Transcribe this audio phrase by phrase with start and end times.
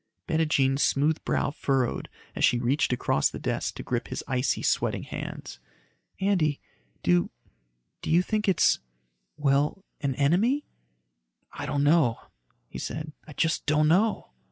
[0.25, 5.03] Bettijean's smooth brow furrowed and she reached across the desk to grip his icy, sweating
[5.03, 5.59] hands.
[6.19, 6.59] "Andy,
[7.03, 7.29] do...
[8.01, 8.79] do you think it's...
[9.37, 10.65] well, an enemy?"
[11.53, 12.17] "I don't know,"
[12.67, 13.11] he said.
[13.27, 14.31] "I just don't know."